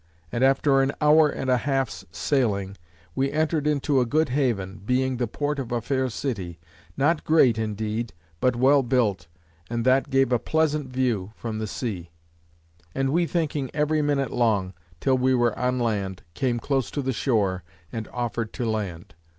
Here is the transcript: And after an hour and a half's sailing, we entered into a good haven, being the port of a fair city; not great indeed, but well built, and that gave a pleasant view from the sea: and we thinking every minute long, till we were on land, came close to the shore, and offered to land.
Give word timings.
And 0.31 0.43
after 0.43 0.81
an 0.81 0.93
hour 0.99 1.29
and 1.29 1.47
a 1.47 1.57
half's 1.57 2.03
sailing, 2.11 2.75
we 3.13 3.31
entered 3.31 3.67
into 3.67 3.99
a 4.01 4.05
good 4.07 4.29
haven, 4.29 4.81
being 4.83 5.17
the 5.17 5.27
port 5.27 5.59
of 5.59 5.71
a 5.71 5.79
fair 5.79 6.09
city; 6.09 6.59
not 6.97 7.23
great 7.23 7.59
indeed, 7.59 8.11
but 8.39 8.55
well 8.55 8.81
built, 8.81 9.27
and 9.69 9.85
that 9.85 10.09
gave 10.09 10.31
a 10.31 10.39
pleasant 10.39 10.87
view 10.89 11.33
from 11.35 11.59
the 11.59 11.67
sea: 11.67 12.09
and 12.95 13.11
we 13.11 13.27
thinking 13.27 13.69
every 13.75 14.01
minute 14.01 14.31
long, 14.31 14.73
till 14.99 15.19
we 15.19 15.35
were 15.35 15.55
on 15.55 15.77
land, 15.77 16.23
came 16.33 16.57
close 16.57 16.89
to 16.89 17.03
the 17.03 17.13
shore, 17.13 17.63
and 17.91 18.07
offered 18.07 18.53
to 18.53 18.67
land. 18.67 19.13